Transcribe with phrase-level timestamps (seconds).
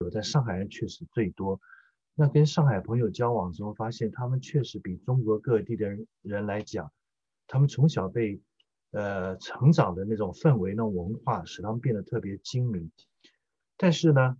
[0.00, 1.60] 有在上海人确实最多。
[2.14, 5.88] 那跟上海朋友交往中，发现他们确实比中国各地的
[6.22, 6.92] 人来讲，
[7.46, 8.40] 他们从小被
[8.92, 12.90] 呃成长的那种氛围、那种文化，使他们变得特别精明。
[13.76, 14.36] 但是呢，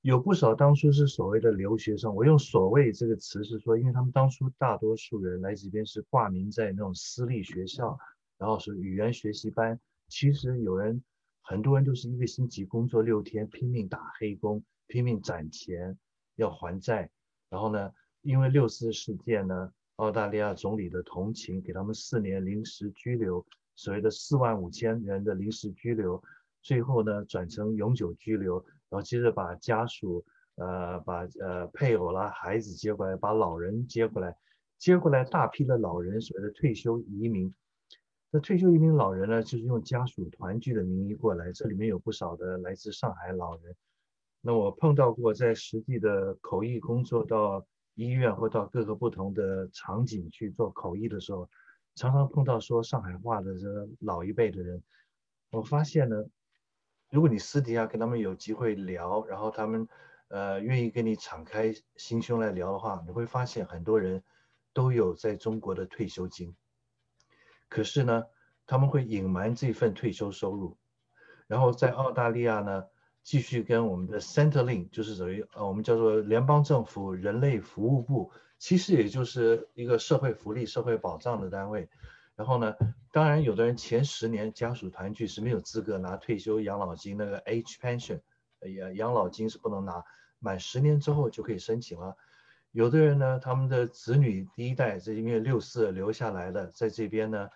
[0.00, 7.98] 有不少当初是所谓的留学生，我用“所谓”这个词是说，因为他们当初大多数人来这边是挂名在那种私立学校，
[8.38, 9.80] 然后是语言学习班。
[10.08, 11.02] 其实有人，
[11.42, 15.96] 很多人都是一个星期工作六天，拼命打黑工，拼命攒钱。
[16.36, 17.10] 要还债，
[17.50, 23.44] 然后呢，因为六四事件呢，澳大利亚总理的同情，给他们四年临时居留，
[23.76, 26.22] 所谓的四万五千人的临时居留，
[26.62, 28.56] 最后呢转成永久居留，
[28.88, 34.34] 然后接着把家属，呃，把呃配偶啦、孩子接过来，把老人接过来，
[34.78, 37.52] 接过来大批的老人，所谓的退休移民。
[38.30, 43.76] 那退休移民老人呢，就是用家属团聚的名义过来，这里面有不少的来自上海老人。
[44.42, 51.46] 那我碰到过，在实际的口译工作，到医院或到各个不同的场景去做口译的时候，
[51.94, 54.82] 常常碰到说上海话的这老一辈的人。
[55.50, 56.24] 我发现呢，
[57.10, 59.86] 如果你私底下跟他们有机会聊，然后他们
[60.28, 64.22] 呃愿意跟你敞开心胸来聊的话，你会发现很多人
[64.72, 66.56] 都有在中国的退休金，
[67.68, 68.24] 可是呢，
[68.66, 70.78] 他们会隐瞒这份退休收入，
[71.46, 72.86] 然后在澳大利亚呢。
[73.30, 81.88] 继续跟我们的 Centerlink，就是属于呃我们叫做联邦政府人类服务部，其实也就是一个社会福利、社会保障的单位。
[82.34, 82.74] 然后呢，
[83.12, 88.18] 当然有的人前十年家属团聚是没有资格拿退休养老金，那个 Age Pension，
[88.76, 90.02] 养养老金是不能拿，
[90.40, 92.16] 满十年之后就可以申请了。
[92.72, 97.48] 有的人呢，他们的子女第一代是因为六四留下来的，在这边呢。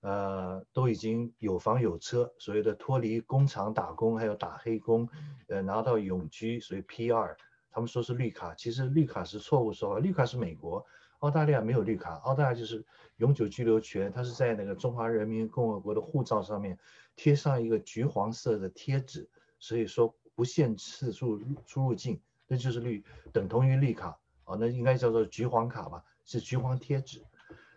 [0.00, 5.08] 呃，都已经有房有车，所谓的脱离工厂打工，还有打黑工，
[5.48, 7.34] 呃，拿到永居，所以 PR，
[7.72, 10.86] 他们说是绿卡，其实绿卡是错误说法，绿卡是美国，
[11.18, 12.84] 澳大利亚没有绿卡，澳大利亚就是
[13.16, 16.78] 永久居留权，它是在那个中华人民共和国的护照上面
[17.16, 19.28] 贴上一个橘黄色的贴纸，
[19.58, 23.02] 所以说不限次数出入境，那就是绿，
[23.32, 27.24] 等同于绿卡，啊，那应该叫做橘黄卡吧，是橘黄贴纸，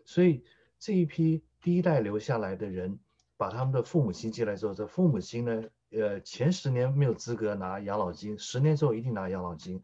[0.06, 0.44] 所以
[0.78, 1.44] 这一批。
[1.62, 3.00] 第一代留下来的人，
[3.38, 9.82] 把他们的父母亲接来之后，这父母亲呢，呃，前十年没有资格拿养老金，十年之后一定拿养老金。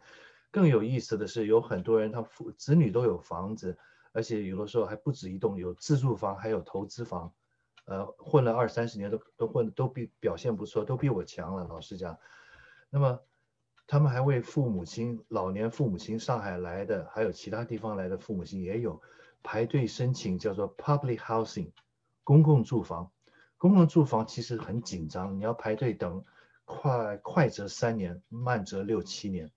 [0.50, 3.78] 更有意思的是，有很多人他父子女都有房子，
[4.12, 7.32] 而且有的时候还不止一栋，有自住房，还有投资房，
[7.86, 11.68] 呃，混了二三十年都都混都比表现不错，都比我强了。
[11.68, 12.18] 老实讲，
[12.90, 13.20] 那么
[13.86, 19.00] 他们还为父母亲老年父母亲上海来的，还有其他地方来的父母亲也有。
[19.44, 21.72] 排队申请叫做 public housing，
[22.24, 23.12] 公共住房。
[23.58, 26.24] 公共住房其实很紧张，你要排队等，
[26.66, 29.52] 快快则三年，慢则六七年。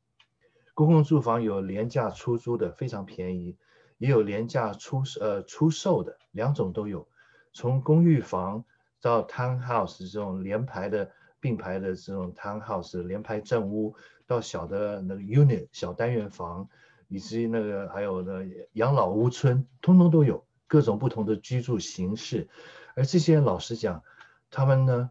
[0.75, 3.59] 公共住房有廉价出租的，非常便宜，
[3.99, 7.09] 也有廉价出呃出售的，两种都有。
[7.53, 8.65] 从公寓房
[9.03, 11.11] 到 townhouse 这种连排的
[11.41, 16.69] 并排的这种 townhouse 连排正屋，到小的那个 unit 小单元房。
[17.11, 18.41] 以及那个还有呢，
[18.75, 22.49] 养老屋村，通通都有各种不同的居住形式。
[22.95, 24.03] 而这些老实讲，
[24.49, 25.11] 他们呢，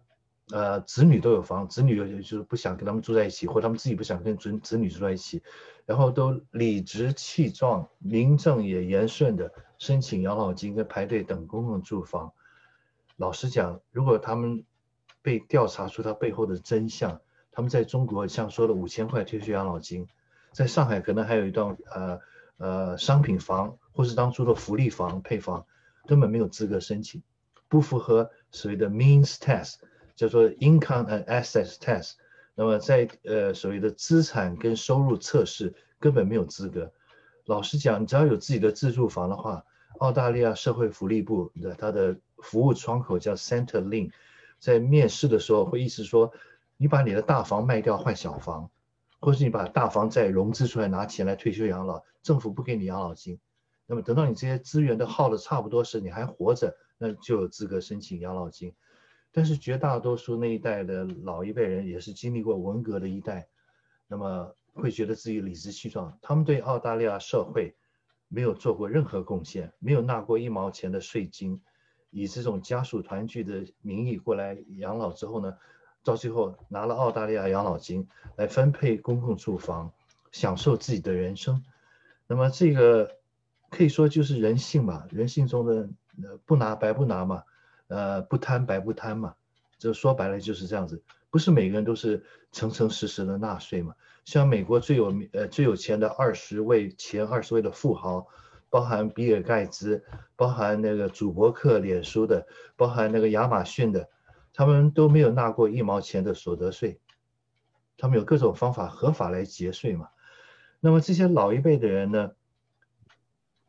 [0.51, 5.43] 呃，子女都有房，子女就是不想跟他们住在一起，或他们自己不想跟子子女住在一起，
[5.85, 12.31] 然后都理直气壮、名正也言顺的申请养老金跟排队等公共住房。
[13.17, 14.63] 老实讲，如果他们
[15.21, 17.19] 被调查出他背后的真相，
[17.51, 20.07] 他们在中国像说了五千块退休养老金。
[20.59, 22.19] 在上海可能还有一栋呃
[22.57, 25.65] 呃商品房，或是当初的福利房配房，
[26.05, 27.23] 根本没有资格申请，
[27.69, 29.75] 不符合所谓的 means test，
[30.17, 32.15] 叫做 income and assets test。
[32.55, 36.91] 那么在呃所谓的资产跟收入测试根本没有资格。
[37.45, 39.63] 老实讲，你只要有自己的自住房的话，
[39.99, 44.11] 澳大利亚社会福利部的它的服务窗口叫 Centrelink，
[44.59, 46.33] 在面试的时候会意思说，
[46.75, 48.69] 你把你的大房卖掉换小房。
[49.19, 53.39] 或是你把大房债融资出来拿钱来退休养老，政府不给你养老金，
[53.85, 58.73] 那么等到你这些资源都耗得差不多时，你还活着，那就有资格申请养老金。
[59.31, 63.47] 但是绝大多数那一代的老一辈人也是经历过文革的一代，
[64.07, 67.75] 那么会觉得自己理直气壮，他们对澳大利亚社会
[68.27, 71.61] 没有做过任何贡献，没有纳过一毛钱的税金，
[72.09, 75.55] 以这种家属团聚的名义过来养老之后呢，
[76.03, 79.91] 到最后拿了澳大利亚养老金来分配公共住房，
[80.31, 81.63] 享受自己的人生。
[82.27, 83.17] 那么这个
[83.69, 85.89] 可以说就是人性嘛，人性中的
[86.23, 87.43] 呃不拿白不拿嘛，
[87.87, 89.35] 呃不贪白不贪嘛，
[89.77, 91.01] 这说白了就是这样子。
[91.31, 93.93] 不是每个人都是诚诚实实的纳税嘛。
[94.25, 98.27] 像美国最有名呃最有钱的二十位前二十位的富豪，
[98.69, 100.03] 包含比尔盖茨，
[100.35, 104.09] 包含那个主博客脸书的，包含那个亚马逊的，
[104.59, 106.99] 他们都没有纳过一毛钱的所得税，
[107.97, 110.09] 他们有各种方法合法来节税嘛。
[110.81, 112.31] 那么这些老一辈的人呢，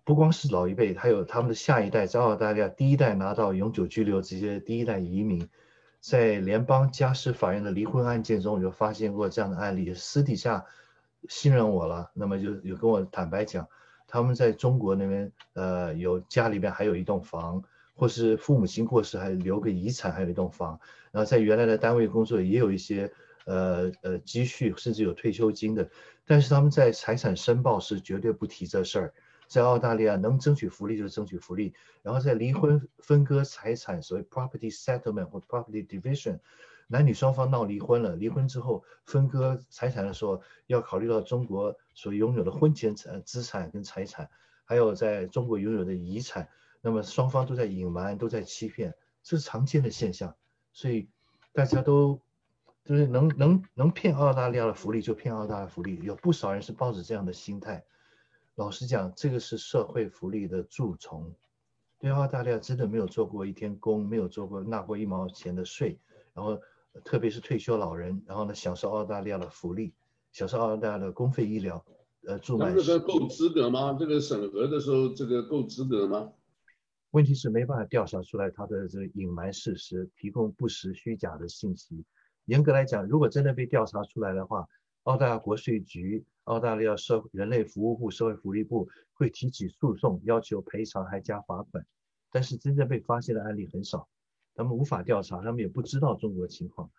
[0.02, 5.48] 不光是老一辈，还有他们的下一代，在澳大利亚第一代拿到永久居留这些第一代移民，
[6.00, 9.94] 在联邦家事法院的离婚案件中，我就发现过这样的案例。
[9.94, 10.64] 私底下
[11.28, 13.68] 信任我了，那么就有跟我坦白讲，
[14.08, 17.62] 他们在中国那边，呃，有家里边还有一栋房，
[18.00, 20.80] 或是父母亲过世还留个遗产，还有一栋房，
[21.12, 23.12] 然后在原来的单位工作也有一些。
[23.46, 25.88] 呃呃，积蓄甚至有退休金的，
[26.26, 29.14] 但是他们在财产申报时绝对不提这事儿。
[29.48, 36.38] 在澳大利亚，能争取福利就争取福利，然后在离婚分割财产，所谓 property settlement 或 property division，
[36.86, 44.28] 男女双方闹离婚了，离婚之后分割财产的时候，要考虑到中国所拥有的婚前财资产跟财产，
[44.64, 46.48] 还有在中国拥有的遗产，
[46.80, 50.34] 那么双方都在隐瞒，都在欺骗，这是常见的现象，
[50.72, 51.08] 所以
[51.52, 52.20] 大家都。
[52.82, 57.84] 就是能能能骗澳大利亚的福利就骗澳大利亚福利，有不少人是抱着这样的心态。
[58.54, 61.32] 老实讲，这个是社会福利的蛀虫。
[61.98, 66.00] 对澳大利亚真的没有做过一天工，没有做过纳过一毛钱的税，
[66.32, 66.58] 然后
[67.04, 69.92] 特别是退休老人，然后呢享受澳大利亚的福利，
[70.32, 71.84] 享受澳大利亚的公费医疗，
[72.24, 72.74] 呃，住满。
[72.74, 73.94] 这个够资格吗？
[74.00, 76.32] 这个审核的时候，这个够资格吗？
[77.12, 82.04] 问题是没办法调查出来他的这个隐瞒事实，提供不实虚假的信息。
[82.44, 84.66] 严格来讲，如果真的被调查出来的话，
[85.04, 91.84] 澳大利亚国税局、澳大利亚社人类服务部、社会福利部会提起诉讼，要求赔偿还加罚款。
[92.30, 94.08] 但是真正被发现的案例很少，
[94.54, 96.90] 他们无法调查，他们也不知道中国情况。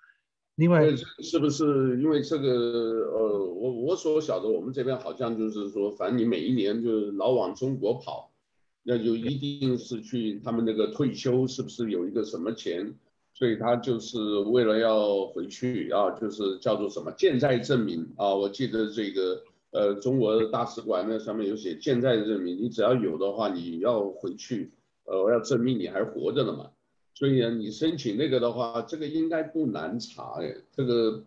[0.56, 2.50] 另外，是不是因为这个？
[2.50, 8.31] 呃，我我所晓得，我们这边好像就是说，反正你每一年就是老往中国跑，
[8.84, 12.94] 那就一定是去他们那个退休，是不是有一个什么钱？
[13.34, 18.36] 所以他就是为了要回去啊，就是叫做什么健在证明啊？
[18.36, 19.42] 我记得这个
[19.72, 24.72] 呃，中国大使馆那上面有写健在证明，你只要有的话，你要回去，
[25.06, 26.70] 呃，我要证明你还活着的嘛。
[27.16, 31.24] 所以呢，你申请那个的话，这个应该不难查哎，这个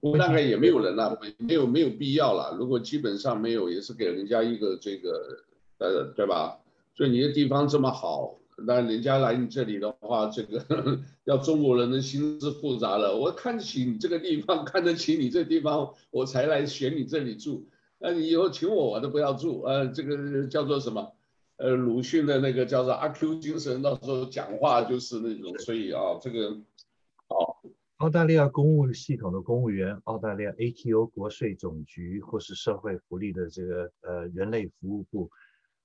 [0.00, 2.56] 我大概也没有人了，没有没有必要了。
[2.58, 5.42] 如果基本上没有，也是给人家一个这个
[5.78, 6.56] 呃，对吧？
[6.98, 8.34] 就你的地方这么好。
[8.66, 13.16] 那人家来你这里的话，这个 要中国人的心思复杂了。
[13.16, 17.68] 我看得起你这个地方，看得起你这地方，我才来选你这里住。
[18.00, 19.62] 那你以后请我，我都不要住。
[19.62, 21.12] 呃，这个叫做什么？
[21.58, 25.56] 呃，鲁迅的那个叫做阿 Q 精神，到时候讲话就是那种。
[25.60, 26.48] 所以啊，这个，
[27.28, 27.54] 哦，
[27.98, 35.30] 澳大利亚公务系统的公务员，澳大利亚 ATO 国税总局或是社会福利的这个呃人类服务部，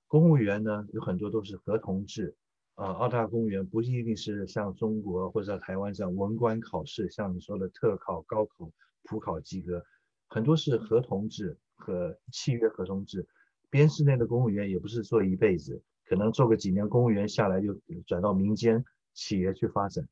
[0.06, 2.34] 公务员呢有很多都是合同制。
[2.76, 8.68] 啊，澳大公务员不一定是像中国或者台湾这样文官考试，像你说的特考、高考、
[9.04, 9.80] 普考及格，
[10.26, 13.28] 很多是合同制和契约合同制。
[13.70, 20.08] 编制内的公务员也不是做一辈子，可能做个几年公务员下来就转到民间企业去发展。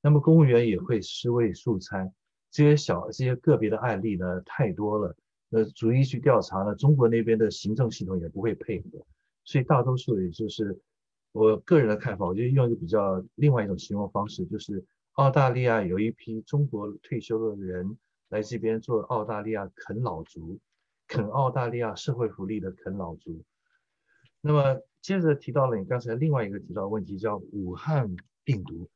[0.00, 2.14] 那么公务员也会尸位素餐，
[2.52, 5.16] 这些小这些个别的案例呢太多了，
[5.48, 9.04] 那，逐一去调查呢，中国那边的行政系统也不会配合，
[9.44, 10.80] 所以大多数也就是。
[11.32, 14.84] 我个人的看法，我就用一个比较另外一种形容方式，就是
[15.14, 17.98] 澳大利亚有一批中国退休的人
[18.28, 20.60] 来这边做澳大利亚啃老族，
[21.08, 23.42] 啃澳大利亚社会福利的啃老族。
[24.40, 28.88] 那么接着提到了你刚才另外一个提到的问题，叫武汉病毒。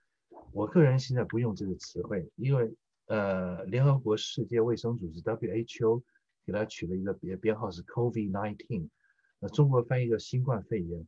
[0.52, 2.72] 我个人现在不用这个词汇，因为
[3.06, 6.02] 呃，联合国世界卫生组织 WHO
[6.46, 8.88] 给它取了一个别编号是 COVID-19，
[9.40, 11.06] 那中国翻译叫新冠肺炎。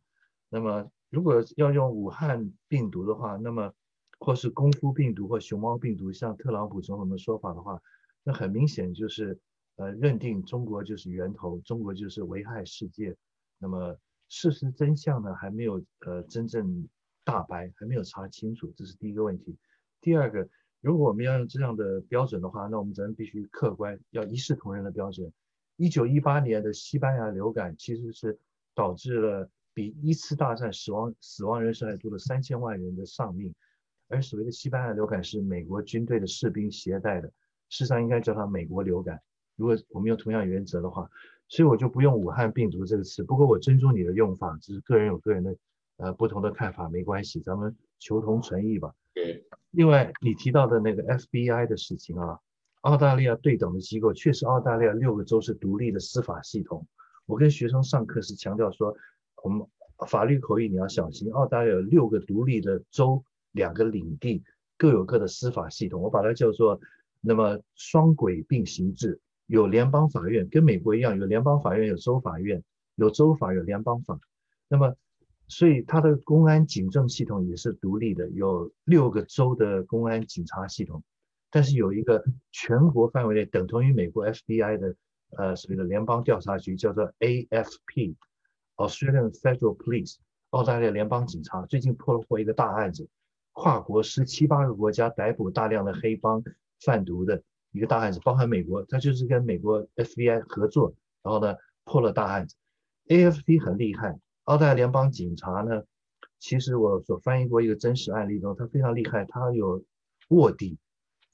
[0.48, 3.72] 那么如果要用武汉病毒的话，那么
[4.18, 7.80] 或是功夫病毒或熊猫病毒，像特朗普总统的说法的话，
[8.22, 9.38] 那很明显就是
[9.76, 13.16] 呃认定中国就是源头，中国就是危害世界。
[13.58, 13.96] 那么
[14.28, 16.88] 事实真相呢，还没有呃真正
[17.24, 19.56] 大白，还没有查清楚，这是第一个问题。
[20.00, 20.48] 第二个，
[20.80, 25.32] 如果我们要用这样的标准的话，那我们咱们必须客观，要一视同仁的标准。
[25.80, 28.38] 一九一八年的西班牙流感其实是
[28.74, 29.50] 导致了。
[29.72, 33.54] 比一次大战死亡死亡人数还多了三千万人的丧命，
[34.08, 37.28] 而所谓的西班牙流感是美国军队的士兵携带的，
[37.68, 39.22] 事实上应该叫它美国流感。
[39.54, 41.08] 如果我们用同样原则的话，
[41.46, 43.22] 所以我就不用武汉病毒这个词。
[43.22, 45.56] 不过我尊重你的用法，只是个人有个人的
[45.98, 48.92] 呃不同的看法，没关系，咱们求同存异吧。
[49.14, 49.46] 对。
[49.70, 52.40] 另外，你提到的那个 FBI 的事情啊，
[52.82, 56.86] 澳大利亚对等的机构确实，澳大利亚六个州是独立的司法系统。
[57.26, 58.96] 我跟学生上课时强调说，
[59.42, 59.66] 我们
[60.08, 63.22] 法律口译你要小心，澳大利亚有六个独立的州，
[63.52, 64.42] 两个领地
[64.78, 66.80] 各有各的司法系统，我把它叫做
[67.20, 72.62] 那么双轨并行制，有联邦法院，跟美国一样，有联邦法院，有州法院，
[72.94, 74.18] 有州法，有联邦法。
[74.68, 74.96] 那么，
[75.48, 81.02] 所以它的公安警政系统也是独立的，有六个州的公安警察系统，
[81.50, 84.94] 但是有一个全国范围内等同于美国 FBI 的
[85.36, 90.16] 呃所谓的联邦调查局，叫做 AFP，Australian Federal Police，
[90.50, 93.08] 澳大利亚联邦警察，最近破了获一个大案子。
[93.52, 96.42] 跨国十七八个国家逮捕大量的黑帮
[96.80, 97.42] 贩毒的
[97.72, 102.54] 一个大案子，包含美国，他就是跟美国 FBI 合作，然后呢破了大案子。
[103.08, 105.82] AFP 很厉害，澳大利亚联邦警察呢，
[106.38, 109.84] 其实我所翻译过一个真实案例中，他非常厉害，他有
[110.28, 110.78] 卧底，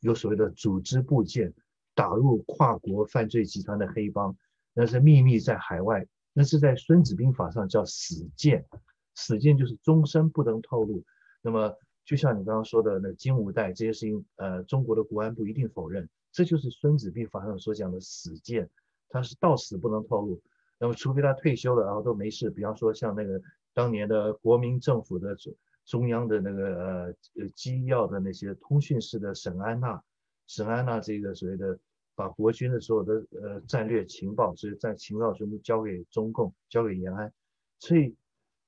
[0.00, 1.52] 有所谓的组织部件
[1.94, 4.36] 打入跨国犯罪集团的黑帮，
[4.74, 8.64] 那是秘密在海外，那是在孙子兵法上叫死谏，
[9.14, 11.04] 死谏就是终身不能透露。
[11.42, 11.74] 那么
[12.04, 18.68] 就像你刚刚说的那金无代这些事情，呃，中国的国安部一定否认，这就是《孙子兵法》上所讲的死谏，
[19.08, 20.40] 他是到死不能透露。
[20.78, 22.50] 那么，除非他退休了，然后都没事。
[22.50, 23.40] 比方说，像那个
[23.72, 25.34] 当年的国民政府的
[25.86, 30.02] 中央的那个呃呃机要的那些通讯室的沈安娜，
[30.46, 31.78] 沈安娜这个所谓的
[32.14, 37.32] 把国军的所有的呃战略情报，所以在情报全部交给中共，交给延安，
[37.78, 38.14] 所以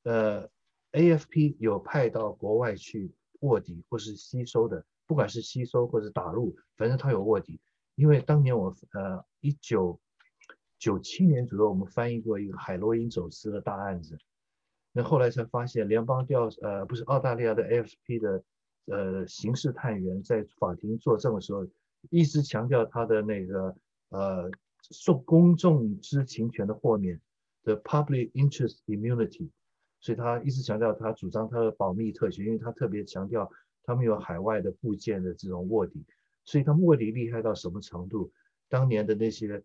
[0.05, 0.49] 呃
[0.93, 3.13] AFP 有派到国外去。
[3.43, 7.61] 卧底或是吸收的，不管是吸收或者打入，反正他有卧底。
[7.95, 10.01] 因为当年我呃一九
[10.77, 14.19] 九七年左右，我们翻译过一个海洛因走私的大案子，
[14.92, 18.42] 那后来才发现联邦调呃不是澳大利亚的 AFP 的
[18.87, 21.66] 呃刑事探员在法庭作证的时候，
[22.11, 23.76] 一直强调他的那个
[24.09, 24.50] 呃
[24.90, 27.21] 受公众知情权的豁免
[27.64, 29.50] 的 public interest immunity。
[30.00, 33.50] 所以他一直强调，他主张他的保密特权，因为他特别强调
[33.83, 36.04] 他们有海外的部件的这种卧底，
[36.45, 38.30] 所以他们卧底厉害到什么程度？
[38.68, 39.61] 当年的那些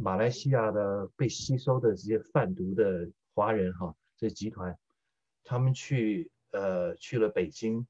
[0.00, 4.78] 马来西亚的被吸收的这些贩毒的华人哈，这集团，
[5.44, 7.86] 他们去呃去了北京，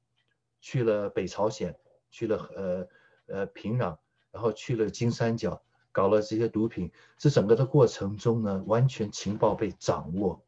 [0.59, 1.77] 去了北朝鲜，
[2.11, 2.87] 去了呃
[3.27, 3.99] 呃平壤，
[4.31, 5.63] 然后去了金三角，
[5.93, 10.43] 搞了这些毒品，这整个的过程中呢，完全情报被掌握。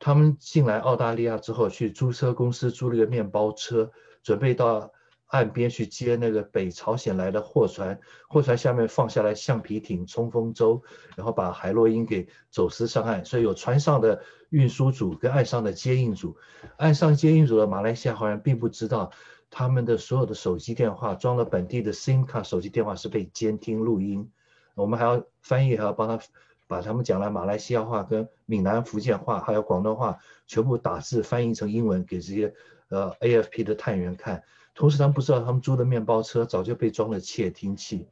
[0.00, 3.92] 他们进来澳大利亚之后，去租车公司租了一个面包车，
[4.24, 4.92] 准备到
[5.30, 7.98] 岸边去接那个北朝鲜来的货船。
[8.28, 10.82] 货船下面放下来橡皮艇、冲锋舟，
[11.16, 13.24] 然后把海洛因给走私上岸。
[13.24, 16.36] 所以有船上的运输组跟岸上的接应组。
[16.76, 19.10] 岸上接应组的马来西亚华人并不知道，
[19.50, 24.30] 他们的所有的手机电话装了本地的 SIM 卡，手机电话是被监听录音。
[24.74, 26.22] 我们还要翻译，还要帮他。
[26.66, 32.54] 把他们讲的马来西亚话、跟闽南福建话还有广东话全部打字翻译成英文给这些
[32.90, 34.44] 呃 AFP 的探员看，
[34.80, 38.08] 同时他们不知道他们租的面包车早就被装了窃听器，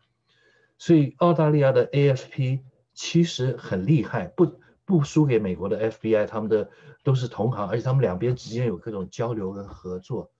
[0.76, 2.60] 所以澳大利亚的 AFP
[2.92, 4.52] 其实很厉害，不
[4.84, 6.68] 不输给美国的 FBI，他们的
[7.02, 10.30] 都是同行，而且他们两边之间有各种交流跟合作。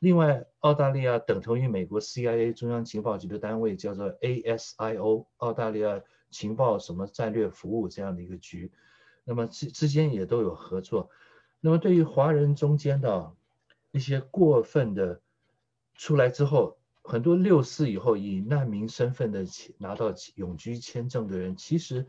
[0.00, 6.02] 另外，澳大利亚等同于美国 CIA 中央情报局的单位叫做 ASIO，澳大利亚。
[6.30, 8.72] 情报什么战略服务这样的一个局，
[9.22, 11.08] 那么之之间也都有合作。
[11.60, 13.32] 那么对于华人中间的
[13.92, 15.20] 一些过分的
[15.94, 19.44] 出来之后，很多六四以后以难民身份的
[19.78, 22.06] 拿到永居签证的人，其实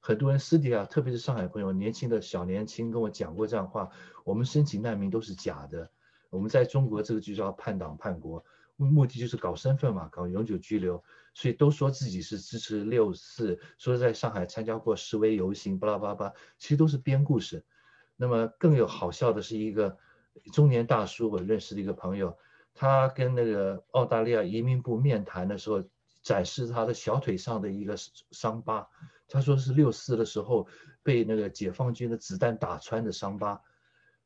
[0.00, 3.90] 很多人私底下，特别是上海朋友，年轻的小年轻跟我讲过这样话：
[4.24, 5.90] 我们申请难民都是假的，
[6.30, 8.44] 我们在中国这个就叫叛党叛国。
[8.78, 11.02] 目的就是搞身份嘛，搞永久居留，
[11.32, 17.64] 所以都说自己是支持六四，说在上海参加过示威游行，巴拉巴拉，其实都是编故事。
[18.16, 19.96] 那么更有好笑的是一个
[20.52, 22.36] 中年大叔，我认识的一个朋友，
[22.76, 25.82] 他跟那个澳大利亚移民部面谈的时候，
[26.22, 27.96] 展示他的小腿上的一个
[28.30, 28.86] 伤疤，
[29.28, 30.68] 他说是六四的时候
[31.02, 33.60] 被那个解放军的子弹打穿的伤疤。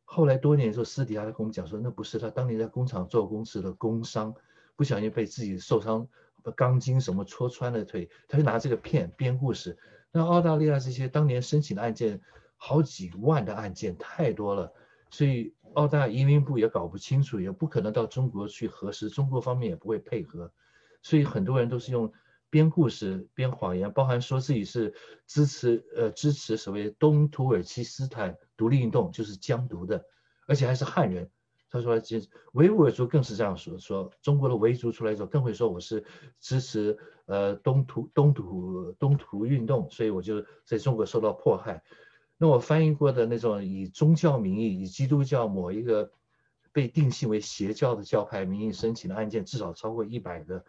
[0.05, 4.35] 后来多年之后，私底下他跟我们讲说，那不是他当年在工厂做工时的工伤，
[4.75, 6.09] 不小心被自己受伤，
[6.57, 9.79] 钢筋什么戳穿了腿，他就拿这个骗编故事。
[10.11, 12.21] 那澳大利亚这些当年申请的案件，
[12.57, 14.73] 好几万的案件太多了，
[15.11, 20.53] 所以澳大移民部也搞不清楚，也不可能到中国去核实，中国方面也不会配合，
[21.03, 22.13] 所以很多人都是用
[22.51, 24.93] 编故事、编谎言，包含说自己是
[25.27, 30.05] 支持呃支持所谓东土耳其斯坦独立运动，就是疆独的，
[30.47, 31.31] 而且还是汉人，
[31.71, 36.05] 他说，其实维吾尔族更是这样说，说中国的维族出来之后更会说我是
[36.41, 41.81] 支持呃东土东土东土运动，所以我就在中国受到迫害。
[42.43, 46.11] 那我翻译过的那种以宗教名义，以基督教某一个
[46.73, 50.65] 被定性为邪教的教派名义申请的案件，至少超过一百个。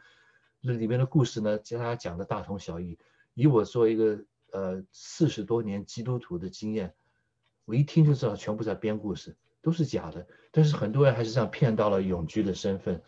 [0.60, 3.00] 那里面的故事呢，跟大家讲的大同小异。
[3.36, 4.20] 以我作为一个
[4.52, 6.94] 呃四十多年基督徒的经验，
[7.64, 9.38] 我一听就知道全部在编故事。
[9.64, 13.00] 都是假的，但是很多人还是这样骗到了永居的身份，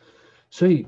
[0.51, 0.85] 所以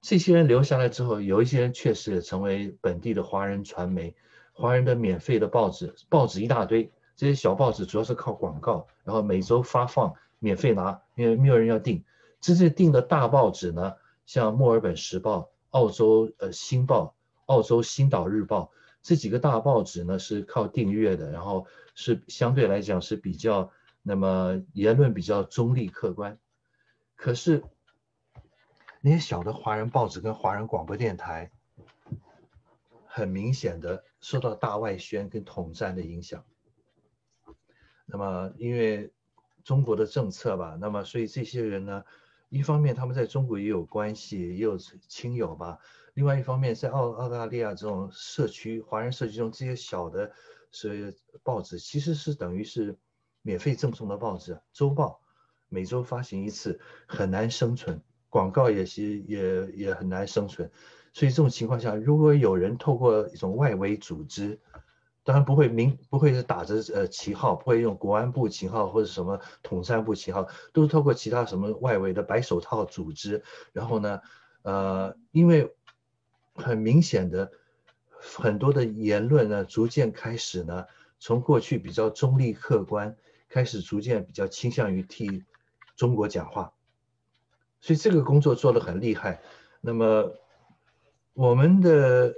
[0.00, 4.16] 这些人留下来之后，有一些人确实成为本地的华人传媒、
[4.52, 6.90] 华人的免费的报纸，报纸一大堆。
[7.16, 12.04] 这些小报纸主要是靠广告，然后每周发放，免费拿，因为没有人要订。
[12.40, 13.96] 这些订的大报纸呢，
[14.26, 18.70] 像墨尔本时报、澳洲呃新报、澳洲星岛日报
[19.02, 23.72] 这几个大报纸呢，是靠订阅的，然后是相对来讲是比较。
[24.08, 26.38] 那么言论比较中立客观，
[27.16, 27.64] 可是
[29.00, 31.50] 那些小的华人报纸跟华人广播电台，
[33.04, 36.44] 很明显的受到大外宣跟统战的影响。
[38.06, 39.12] 那么因为
[39.62, 42.02] 中国的政策吧，那么所以这些人呢，
[42.48, 45.78] 一方面他们在中国也有关系，也有亲友吧；
[46.14, 50.32] 另外一方面，在澳澳大利亚这种社区华人社区中，这些小的
[50.70, 52.96] 所谓报纸其实是等于是。
[53.42, 55.20] 免费赠送的报纸、周报，
[55.68, 58.02] 每周发行一次，很难生存。
[58.28, 60.68] 广告也是也也很难生存。
[61.12, 64.58] 所以这种情况下，如果有人透过一种外围组织，
[65.26, 73.42] 当然不会明不会是打着呃旗号，不会用国安部旗号或者什么统战部旗号，都是透过其他什么外围的白手套组织。
[73.72, 74.20] 然后呢，
[74.62, 75.74] 呃，因为
[76.54, 77.50] 很明显的
[78.08, 80.86] 很多的言论呢，逐渐开始呢，
[81.18, 83.16] 从过去比较中立客观。
[83.48, 85.44] 开始逐渐比较倾向于替
[85.94, 86.72] 中国讲话，
[87.80, 89.40] 所以这个工作做得很厉害。
[89.80, 90.34] 那么
[91.32, 92.34] 我们的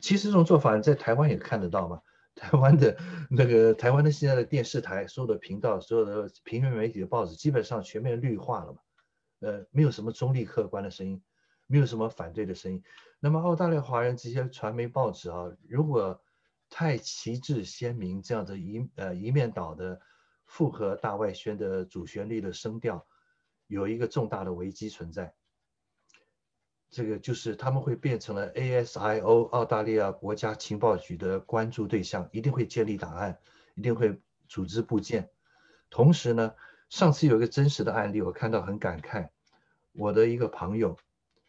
[0.00, 2.00] 其实这种做法在台湾也看得到嘛？
[2.36, 2.96] 台湾的
[3.28, 8.78] 那个台湾的现在的电视台、所有的频道、所有的平面媒体的报纸，基本上全面绿化了嘛？
[9.40, 11.20] 呃，没有什么中立客观的声音，
[11.66, 12.80] 没有什么反对的声音。
[13.18, 16.22] 那么澳大利亚华人这些传媒报纸啊，如果
[16.70, 20.00] 太旗帜鲜明，这样的一呃一面倒的。
[20.48, 23.04] 符合大外宣的主旋律的声调，
[23.66, 25.34] 有一个重大的危机存在。
[26.90, 33.38] 这个就是他们会变成了 ASIO 澳大利亚国家情报局的关注对象，一定会建立档案，
[33.74, 34.18] 一定会
[34.48, 35.28] 组织部件。
[35.90, 36.54] 同时呢，
[36.88, 39.28] 上次有一个真实的案例，我看到很感慨。
[39.92, 40.96] 我的一个朋友，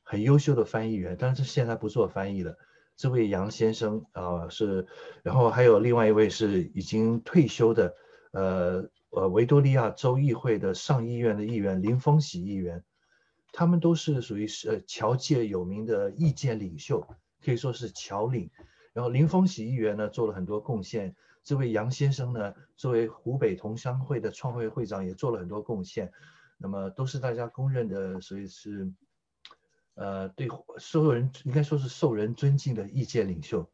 [0.04, 2.58] 很优秀的翻译员，但是现在不做翻译了。
[2.96, 4.88] 这位杨先生啊、是，
[5.24, 7.96] 然后还有另外一位是已经退休的。
[8.32, 12.84] 呃呃，维多利亚州议会的上议院的议员林峰喜议员，
[13.52, 17.08] 他们都是属于是呃侨界有名的意见领袖，
[17.44, 18.50] 可以说是侨领。
[18.94, 26.12] 然后林峰喜议员呢做了很多贡献，这位杨先生呢作为湖北同乡会的创会会长也做了很多贡献，
[26.58, 28.92] 那么都是大家公认的，所以是
[29.94, 33.70] 呃对所有人应该说是受人尊敬的意见领袖。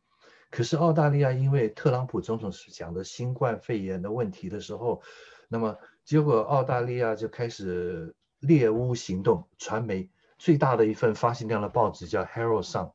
[0.49, 5.01] 可是澳大利亚因为特朗普总统是讲的新冠肺炎的问题的时候，
[5.47, 9.47] 那么结果澳大利亚就开始猎巫行动。
[9.57, 12.85] 传媒最大的一份发行量的报纸叫《Herald Sun》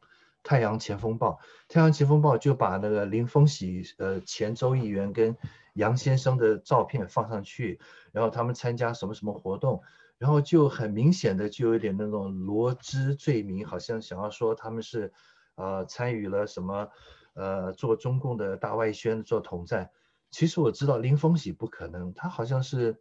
[0.42, 5.36] 太阳前锋报，太阳前锋报就把那个林峰喜呃前州议员跟
[5.74, 7.80] 杨先生的照片放上去，
[8.12, 9.82] 然后他们参加什么什么活动，
[10.18, 15.12] 然后就很明显的就有点那种罗织罪名，好像想要说他们是
[15.56, 16.88] 呃参与了什么。
[17.34, 19.90] 呃，做中共的大外宣，做统战。
[20.28, 23.00] 其实我知道林峰喜不可能，他好像是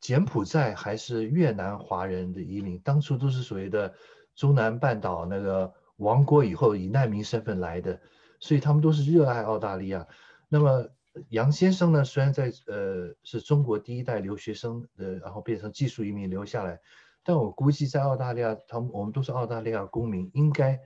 [0.00, 3.94] 柬埔寨还是越南华人的移民，当初都是所谓的
[4.34, 8.00] 中南半岛那个亡国以后以难民身份来的，
[8.40, 10.06] 所以他们都是热爱澳大利亚。
[10.48, 10.88] 那么
[11.30, 16.80] 杨先生呢，虽然在呃是中国第一代留学生，呃，然后变成技术移民留下来，
[17.24, 20.80] 但我估计在澳大利亚，他们我们都是澳大利亚公民，应该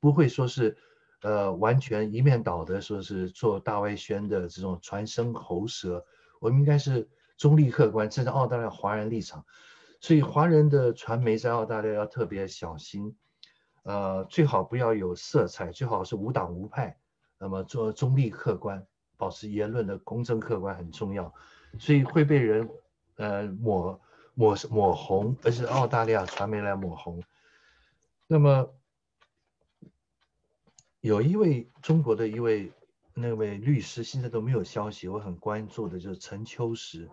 [0.00, 0.76] 不会说是。
[1.22, 6.02] 呃，完全一面倒的说是做大外宣的这种传声喉舌，
[6.40, 7.06] 我们应该是
[7.40, 9.46] 中立客观，站在澳大利亚华人立场，
[9.98, 13.16] 所以华人的传媒在澳大利亚要特别小心，
[13.84, 16.98] 呃，最好不要有色彩，最好是无党无派，
[17.38, 21.32] 那么做中立客观，保持言论的公正客观很重要，
[21.78, 22.68] 所以会被人
[23.16, 23.98] 呃抹
[24.34, 27.24] 抹抹红，而是澳大利亚传媒来抹红，
[28.26, 28.70] 那么。
[31.02, 32.70] 有一位中国的一位
[33.14, 35.08] 那位律师，现在都没有消息。
[35.08, 37.08] 我很关注的就是陈秋实，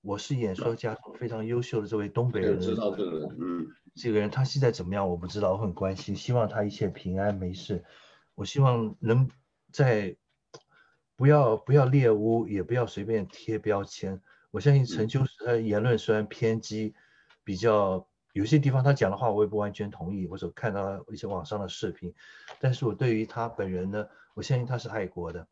[0.00, 5.08] 我是演说家中非常优秀的这位东北人，知道这个人，嗯，这个人他现在怎么样？
[5.08, 7.84] 我不知道，我很关心，希望他一切平安没事。
[8.34, 9.28] 我希望能
[9.72, 10.16] 在
[11.16, 14.20] 不要不要猎污，也不要随便贴标签。
[14.50, 16.94] 我相信陈秋实他的言论虽然偏激，
[17.42, 22.14] 比较有些地方他讲的话我也不完全同意，我所看到一些网上的视频，
[22.60, 25.46] 但是我对于他本人呢，我相信他是爱国的。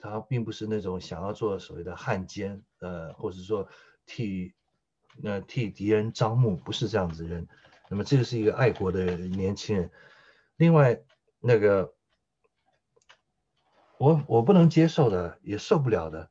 [0.00, 3.68] 他并不是那种想要做所谓的汉奸，呃，或者说
[4.06, 4.54] 替
[5.24, 7.48] 呃替敌人张目，不是这样子的人。
[7.88, 9.90] 那么这个是一个爱国的年轻人。
[10.56, 11.02] 另外，
[11.40, 11.94] 那个
[13.98, 16.30] 我我不能接受的，也受不了的。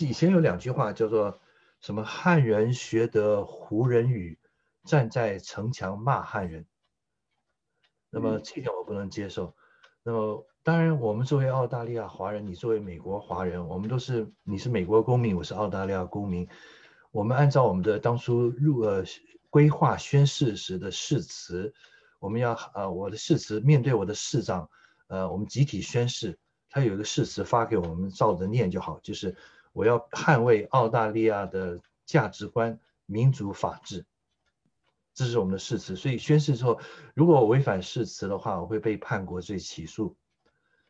[0.00, 1.40] 以前有两句话叫做
[1.80, 4.38] 什么“汉人学得胡人语，
[4.84, 6.66] 站在城墙骂汉人”。
[8.08, 9.54] 那么这点我不能接受。
[10.02, 10.46] 那么。
[10.64, 16.48] 当然，我们作为澳大利亚华人，你作为美国华人，我们都是你是美国公民，我是澳大利亚公民。
[17.10, 19.02] 我们按照我们的当初入呃
[19.50, 21.74] 规划宣誓时的誓词，
[22.20, 24.70] 我们要呃我的誓词面对我的市长，
[25.08, 26.38] 呃我们集体宣誓，
[26.70, 29.34] 他有一个誓词发给我们，照着念就好，就是
[29.72, 34.06] 我要捍卫澳大利亚的价值观、民主、法治，
[35.12, 35.96] 这是我们的誓词。
[35.96, 36.78] 所以宣誓之后，
[37.16, 40.14] 如果我违反誓词的话，我会被叛国罪起诉。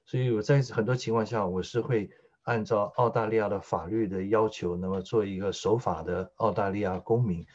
[0.05, 2.11] 所以我在很多情况下，我是会
[2.43, 7.47] 按照澳大利亚的法律的要求，那么做一个守法的澳大利亚公民。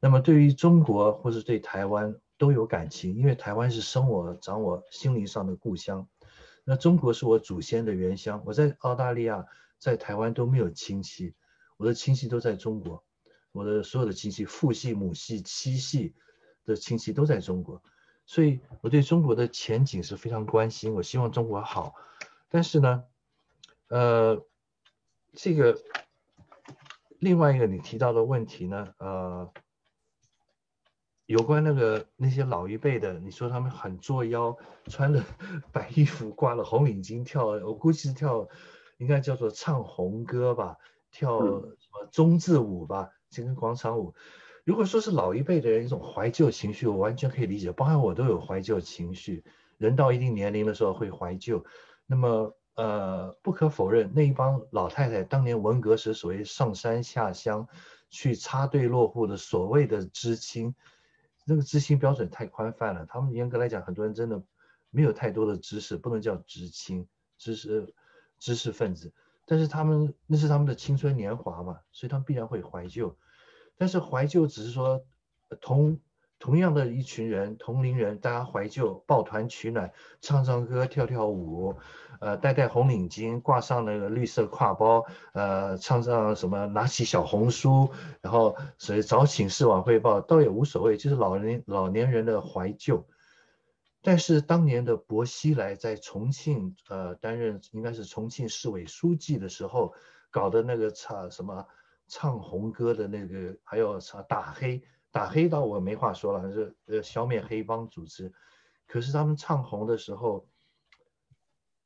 [0.00, 6.06] 那么对于中国或是对台湾都有感情，因为台湾是生我长我心灵上的故乡，
[6.64, 8.42] 那中国是我祖先的原乡。
[8.44, 9.46] 我在澳大利亚、
[9.78, 11.34] 在台湾都没有亲戚，
[11.78, 13.02] 我的亲戚都在中国，
[13.52, 16.14] 我的所有的亲戚父系、母系、妻系
[16.66, 17.82] 的亲戚都在中国。
[18.26, 21.94] 所以我对中国的前景是非常关心，我希望中国好。
[22.48, 23.04] 但是呢，
[23.88, 24.44] 呃，
[25.32, 25.78] 这个
[27.18, 29.52] 另外一个你提到的问题呢，呃，
[31.26, 34.56] 有关那个那些老一辈的，你说他们很作妖，
[34.86, 35.22] 穿了
[35.72, 38.48] 白衣服，挂了红领巾跳，我估计是跳，
[38.98, 40.78] 应该叫做唱红歌吧，
[41.10, 44.14] 跳什么中字舞吧，这个广场舞。
[44.64, 49.44] 如果说是老一辈的人一种怀旧情绪，我完全可以理解，包含我都有怀旧情绪。
[49.76, 51.62] 人到一定年龄的时候会怀旧。
[52.06, 57.68] 那么，呃，不可否认，那一帮老太太当年文革时所谓上山下乡
[58.08, 60.74] 去插队落户的所谓的知青，
[61.44, 63.04] 那个知青标准太宽泛了。
[63.06, 64.42] 他们严格来讲，很多人真的
[64.90, 67.92] 没有太多的知识，不能叫知青，知识
[68.38, 69.12] 知识分子。
[69.44, 73.14] 但是他们那是他们的青春年华嘛，所以他们必然会怀旧。
[73.76, 75.04] 但是怀旧只是说
[75.60, 76.00] 同
[76.38, 81.74] 同样的一群人，同龄人，大家怀旧，抱团取暖，唱唱歌，跳跳舞，
[82.20, 87.88] 呃，戴戴红领巾，挂上那个绿色挎包，呃，唱唱什么，拿起小红书，
[88.20, 93.06] 然后所以早请示晚汇报，倒也无所谓，就是老年老年人的怀旧。
[94.02, 99.94] 但是当年的薄熙来在重庆，呃，担任应该是重庆市委书记的时候，
[100.30, 101.66] 搞的那个差什么？
[102.06, 108.32] 唱红歌的那个，还有啥打黑打黑倒我没话说了，是呃消灭黑帮组织。
[108.86, 110.46] 可是他们唱红的时候，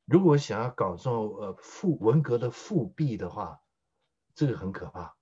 [0.05, 3.61] 如果想要搞这种呃复文革的复辟的话，
[4.35, 5.15] 这个很可怕。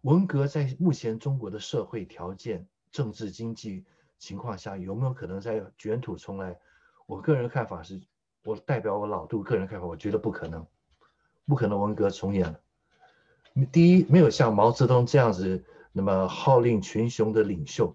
[0.00, 3.84] 文革在目前中国的社会条件、政治经济
[4.18, 6.58] 情况下，有没有可能再卷土重来？
[7.06, 8.02] 我个人看法是，
[8.42, 10.66] 我代表我老杜个人看法，我觉得不可能，
[11.46, 12.60] 不可能文革重演。
[13.70, 15.62] 第一，没有像毛泽东这样子
[15.92, 17.94] 那么号令群雄的领袖，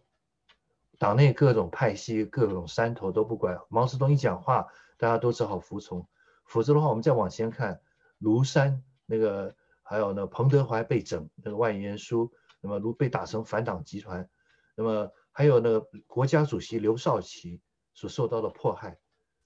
[1.00, 4.67] 党内各种派系、各种山头都不管，毛泽东一讲话，
[4.98, 6.08] 大家都只好服从。
[6.46, 7.82] 否则的话，我们再往前看，
[8.22, 14.30] 庐山那个，还有那彭德怀被整那个万言书，那么如被打成反党集团，
[14.76, 17.60] 那么还有那个国家主席刘少奇
[17.96, 19.00] 所受到的迫害，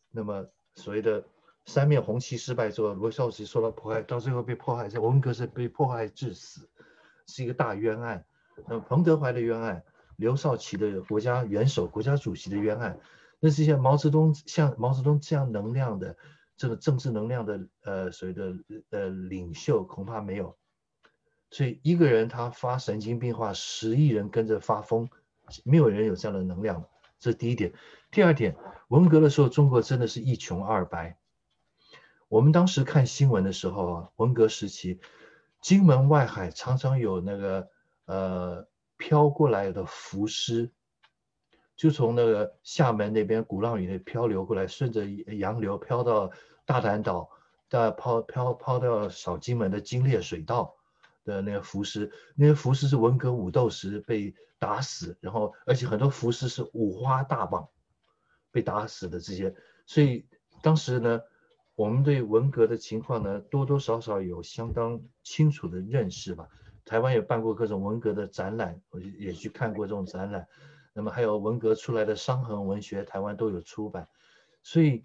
[0.09, 0.45] 那么
[0.75, 1.23] 所谓的。
[1.65, 6.69] 三面红旗失败之后，罗少奇受到迫害，到最后被迫害，在文革是被迫害致死，
[7.27, 8.25] 是一个大冤案。
[8.67, 9.83] 那彭德怀的冤案，
[10.17, 12.99] 刘少奇的国家元首、国家主席的冤案，
[13.39, 16.17] 那这些毛泽东像毛泽东这样能量的
[16.57, 18.53] 这个政治能量的呃所谓的
[18.89, 20.57] 呃领袖恐怕没有。
[21.49, 25.09] 所以一个人他发神经病话，十亿人跟着发疯，
[25.63, 26.85] 没有人有这样的能量。
[27.19, 27.71] 这是第一点。
[28.09, 28.55] 第二点，
[28.87, 31.17] 文革的时候，中国真的是一穷二白。
[32.31, 35.01] 我们当时看新闻的时候啊，文革时期，
[35.59, 37.67] 金门外海常常有那个
[38.05, 38.65] 呃
[38.95, 40.71] 飘过来的浮尸，
[41.75, 46.31] 就从那个厦门那边鼓浪屿那漂流过来，顺着洋流飘到
[46.65, 47.29] 大胆岛，
[47.67, 50.73] 再抛飘抛到小金门的金烈水道，
[51.25, 57.67] 的那个浮尸，那些浮尸是文革武斗时被打死，然后而且很多浮尸是五花大绑
[58.51, 59.53] 被打死的这些，
[59.85, 60.25] 所以
[60.61, 61.21] 当时呢，
[61.81, 66.47] 我们对文革的情况呢，多多少少有相当清楚的认识吧。
[66.85, 70.47] 台湾也办过各种文革的展览，我也去看过这种展览。
[70.93, 74.07] 那么还有文革出来的伤痕文学，台湾都有出版，
[74.61, 75.01] 所以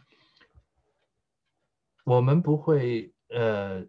[2.04, 3.86] 我们不会呃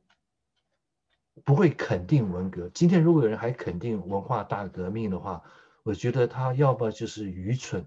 [1.44, 2.70] 不会肯定文革。
[2.74, 5.44] 今天如果有人还肯定文化大革命的话，
[5.84, 7.86] 我觉得他要不就是愚蠢，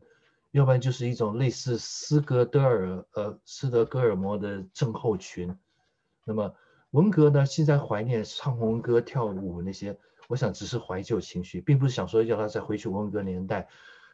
[0.51, 5.57] 要不然就是一种类似斯格德尔呃斯德哥尔摩的症候群。
[6.25, 6.55] 那么
[6.91, 13.69] 文革呢，现在怀念唱红歌跳舞那些，我想只是怀旧情绪，并不是想说要他再回去文革年代。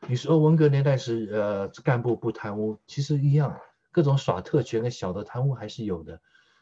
[0.06, 3.58] 你说文革年代是呃干部不贪污，其实一样，
[3.90, 6.20] 各种耍特权跟小的贪污还是有的。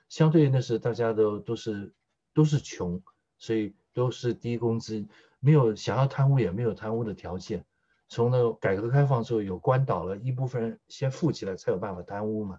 [0.08, 1.92] 相对那是大家都都是
[2.32, 3.02] 都是穷，
[3.38, 5.04] 所以都是低工资，
[5.40, 7.64] 没有想要贪污也没有贪污的条件。
[8.08, 12.58] 从那改革开放之后有关倒了，一部分人先富起来才有办法贪污嘛，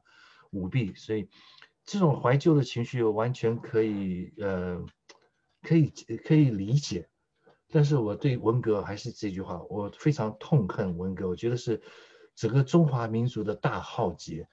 [0.51, 0.93] 舞弊。
[0.95, 1.29] 所以
[1.85, 4.83] 这种怀旧的情绪完全可以呃
[5.61, 5.89] 可以
[6.25, 7.07] 可以理解。
[7.71, 11.81] 但是我对文革还是这句话，我非常痛恨文革，我觉得是
[12.35, 14.47] 整个中华民族的大浩劫。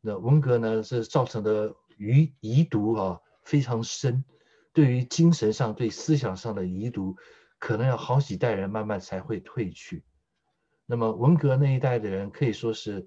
[0.00, 4.24] 那文革呢，是造成的余遗毒啊非常深，
[4.72, 7.16] 对于精神上、对思想上的遗毒，
[7.58, 10.04] 可能要好几代人慢慢才会褪去。
[10.86, 13.06] 那么文革那一代的人可以说是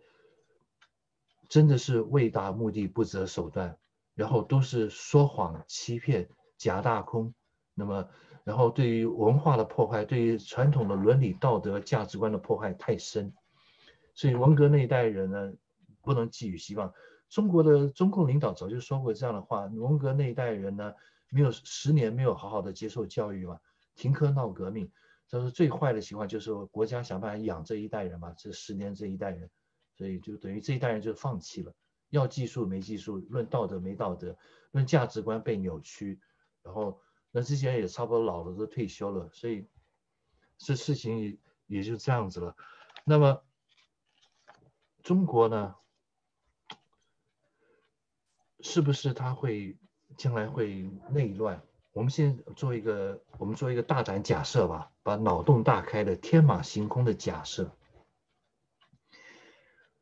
[1.48, 3.78] 真的是为达目的不择手段，
[4.14, 7.34] 然后都是说谎、欺骗、假大空。
[7.74, 8.08] 那么。
[8.46, 13.32] 然后对于文化的破坏，对于传统的伦理道德价值观的破坏太深，
[14.16, 15.54] 所以文革那一代人呢，
[16.02, 16.92] 不能寄予希望。
[17.30, 20.96] 中国的中共领导早就说过这样的话，文革那一代人呢，
[21.30, 23.60] 没有十年没有好好的接受教育嘛，
[23.96, 24.90] 停课闹革命，
[25.30, 29.50] 就是最坏的情况，就是国家想办法养这一代人嘛，这十年这一代人，
[29.96, 31.74] 所以就等于这一代人就放弃了，
[32.10, 34.38] 要技术没技术，论道德没道德，
[34.72, 36.20] 论价值观被扭曲，
[36.64, 37.00] 然后。
[37.32, 39.68] 那这些人也差不多老了，都退休了，所以
[40.58, 41.38] 这事情也
[41.68, 42.58] 也就这样子了。
[43.06, 43.44] 那么
[45.04, 45.76] 中国呢，
[48.62, 49.78] 是不是他会
[50.18, 51.62] 将来会内乱？
[52.00, 57.76] 我们先做一个，我们做一个大胆假设吧，把脑洞大开的天马行空的假设。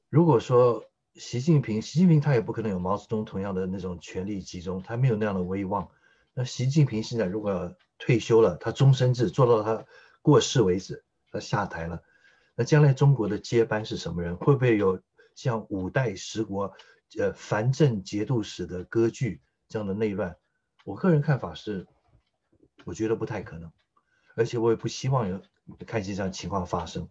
[0.07, 5.89] 如果说习近平，习近平他也不可能有毛泽东同样的那种权力集中，他没有那样的威望。
[6.35, 9.83] 那习近平现在如果退休了，他终身制做到他
[10.21, 12.03] 过世为止，他下台了，
[12.53, 14.37] 那将来中国的接班是什么人？
[14.37, 15.01] 会不会有
[15.33, 16.71] 像五代十国、
[17.17, 20.37] 呃藩镇节度使的割据这样的内乱？
[20.87, 21.85] 我个人看法是，
[22.85, 23.73] 我觉得不太可能，
[24.37, 25.41] 而且我也不希望有
[25.85, 27.09] 看见这样情况发生。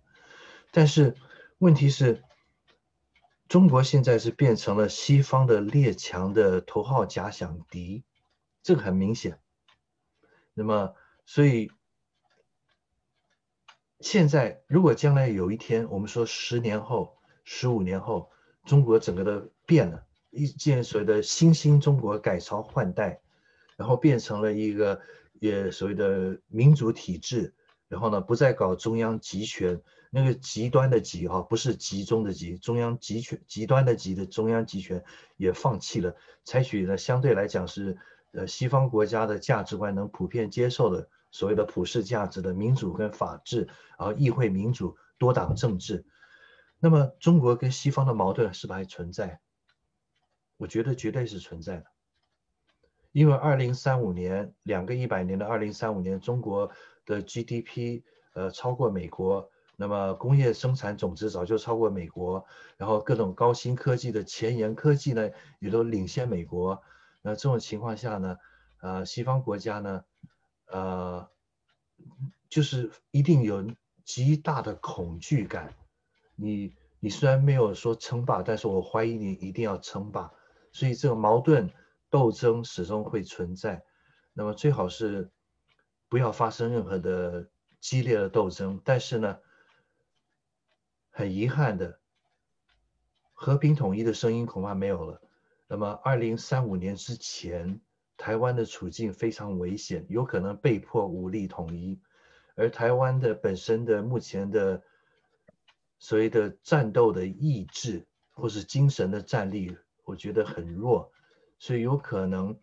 [0.71, 1.15] 但是
[1.59, 2.25] 问题是，
[3.49, 8.03] 中国现在是变成了西方的列强的头号假想敌。
[8.63, 9.39] 这个很明显，
[10.55, 10.95] 那么
[11.27, 11.71] 所以
[14.01, 18.31] 现在如果将来有一天，我们说十年后、十五年后，
[18.65, 23.21] 中国整个的变了，一件所谓的新兴中国改朝换代，
[23.77, 25.01] 然后变成了一个
[25.41, 27.55] 也所谓的民主体制，
[27.89, 35.05] 然后呢不再搞中央集权，那个极端的极哈，不是集中的集，中央集权极端的极的中央集权
[35.37, 37.99] 也放弃了，采取呢相对来讲是。
[38.33, 43.67] 呃，西方国家的价值观能普遍接受的所谓的普世价值的民主跟法治，
[43.99, 46.05] 然后议会民主、多党政治，
[46.79, 49.41] 那么中国跟西方的矛盾是不是还存在？
[50.59, 51.87] 我觉得绝对是存在的，
[53.17, 56.71] 因为二零三五年两个一百年的二零三五年，中国
[57.07, 58.03] 的 GDP
[58.35, 62.45] 呃超过美国，那么工业生产总值早就超过美国，
[62.77, 66.83] 然后各种高新科技的前沿科技呢也都领先美国。
[67.23, 68.37] 那这种情况下呢，
[68.83, 70.05] 呃，西方国家呢，
[70.67, 71.27] 呃，
[72.51, 73.67] 就是一定有
[74.05, 75.73] 极大的恐惧感。
[76.35, 80.31] 你你虽然没有说称霸，但是我怀疑你一定要称霸，
[80.71, 81.71] 所以这个矛盾
[82.11, 83.85] 斗争始终会存在。
[84.33, 85.31] 那么最好是
[86.09, 88.81] 不要发生任何的激烈的斗争。
[88.85, 89.39] 但是呢，
[91.11, 91.99] 很遗憾的，
[93.33, 95.23] 和平统一的声音恐怕没有了。
[95.69, 97.81] 那么，二零三五年之前，
[98.17, 102.01] 台湾的处境非常危险，有可能被迫武力统一。
[102.55, 104.83] 而台湾的本身的目前的
[105.99, 111.11] 所谓的战斗的意志或是精神的战力，我觉得很弱，
[111.59, 112.59] 所以有可能，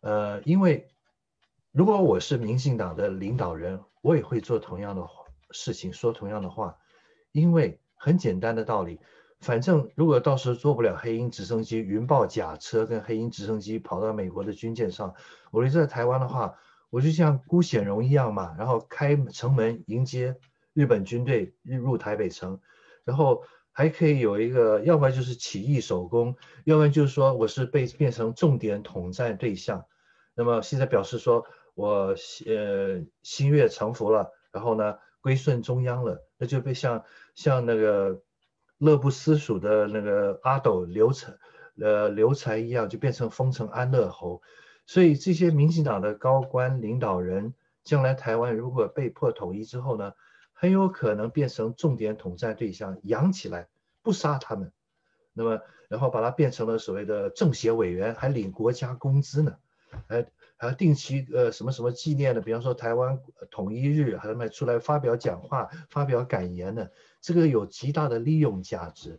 [0.00, 0.88] 呃，因为
[1.72, 5.06] 如果我是民进党的领导人，我也会做同样的
[5.50, 6.76] 事情，说同样的话，
[7.32, 9.00] 因为很简单的道理，
[9.40, 15.14] 反正如果到时候做不了黑鹰直升机、云豹甲车跟黑鹰直升机跑到美国的军舰上，
[15.50, 16.56] 我留在台湾的话，
[16.90, 20.36] 我就像辜显荣一样嘛，然后开城门迎接
[20.72, 22.60] 日本军队入台北城，
[23.04, 23.42] 然后
[23.80, 29.86] 还可以有一个，要不然就是起义首功，要不然就是说我是被变成重点统战对象，
[30.34, 31.46] 那么现在表示说。
[31.74, 32.14] 我
[32.46, 38.20] 呃心悦诚服了，然后呢归顺中央了，那就被像像那个
[38.76, 41.32] 乐不思蜀的那个阿斗刘财
[41.80, 44.42] 呃刘禅一样，就变成封成安乐侯。
[44.84, 50.12] 所以这些民进党的高官领导人，将来台湾如果被迫统一之后呢，
[50.60, 53.68] 很有可能变成重点统战对象，养起来
[54.02, 54.70] 不杀他们，
[55.32, 59.56] 那么然后把它变成了所谓的政协委员，还领国家工资呢，
[60.08, 60.30] 哎。
[60.62, 63.18] 还要定期呃什么什么纪念的，比方说台湾
[63.50, 66.92] 统一日，还有卖出来发表讲话、发表感言的，
[67.22, 69.18] 这个有极大的利用价值。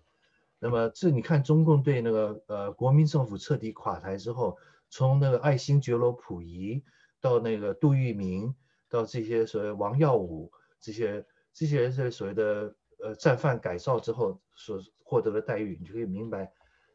[0.59, 4.59] 那么这你看中共对那个呃国民政府彻底垮台之后，
[4.91, 6.83] 从那个爱新觉罗溥仪
[7.19, 8.53] 到那个杜聿明，
[8.87, 10.51] 到这些所谓王耀武
[10.81, 16.51] 这些这些人这所谓的呃战犯改造之后所获得的待遇，你就可以明白。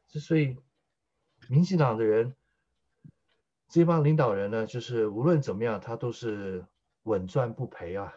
[0.09, 0.57] 之所以
[1.49, 2.35] 民进党的人。
[3.69, 6.65] 这帮领导人呢，就是无论怎么样，他都是
[7.03, 8.15] 稳赚不赔啊。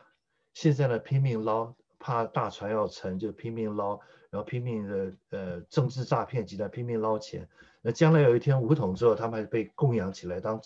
[0.53, 7.49] 现在呢，拼命捞，怕大船要沉，就拼命捞，然后拼命的呃政治诈骗集团拼命捞钱。
[7.82, 10.62] 那将来有一天武统之后，他们还被供养起来当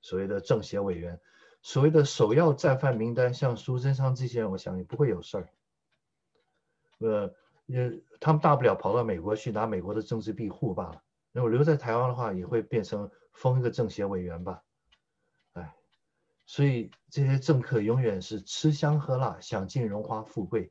[0.00, 1.20] 所谓的政协委员，
[1.62, 5.48] 所谓的首要战犯名单，像苏贞昌这些人，我想也不会有事儿。
[6.98, 7.34] 呃，
[7.66, 11.02] 也，他们大不了跑到美国去拿美国的政治庇护罢了。
[11.32, 13.10] 如果留在台湾的话，也会变成。
[13.32, 14.62] 封一个政协委员吧，
[15.54, 15.74] 哎，
[16.44, 20.70] 所以这些政客永远是吃香喝辣，享尽荣华富贵。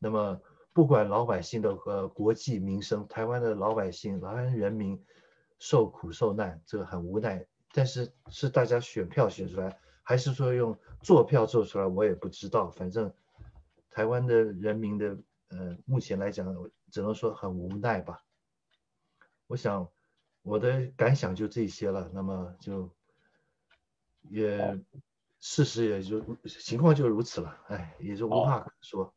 [0.00, 0.40] 那么
[0.72, 5.00] 不管老百姓的呃国计民生，台湾的老百姓、台湾人民
[5.60, 7.46] 受苦受难，这个很无奈。
[7.72, 12.70] 但是是大家选票选出来，还是说用坐票做出来，我也不知道。
[12.70, 13.12] 反正
[13.90, 15.18] 台湾的人民的
[15.50, 16.46] 呃，目前来讲，
[16.90, 18.24] 只能说很无奈吧。
[19.48, 19.86] 我想。
[20.42, 22.88] 我的感想就这些了，那么就
[24.30, 24.80] 也
[25.40, 29.12] 事实也就情况就如此了，哎，也就无话可说。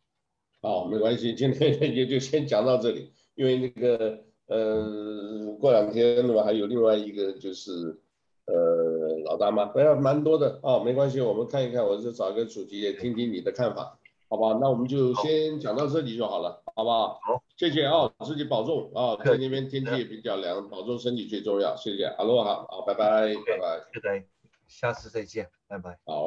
[0.61, 8.01] 好，没关系，今天也就先讲到这里，因为那个呃，过两天那么还有另外一个就是
[8.45, 13.97] 呃老大妈，不要蛮多的啊，没关系，我们看一看，我就找一个主题也听听你的看法。
[14.29, 17.19] 好吧，那我们就先讲到这里就好了，好不好？
[17.21, 24.25] 好，谢谢啊，自己保重啊，在那边天气也比较凉，保重身体最重要，谢谢，哈喽哈，好，拜拜，拜拜，拜拜，
[24.69, 26.19] 下次再见，拜拜，好。